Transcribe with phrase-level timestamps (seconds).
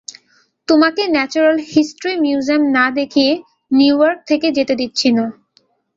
[0.67, 3.31] তোমাকে natural history museum না দেখিয়ে
[3.71, 5.25] নিউইয়র্ক থেকে যেতে দিচ্ছি না!